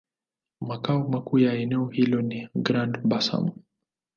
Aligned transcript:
Makao 0.61 1.09
makuu 1.09 1.37
ya 1.39 1.53
eneo 1.53 1.85
hilo 1.87 2.21
ni 2.21 2.49
Grand-Bassam. 2.55 3.51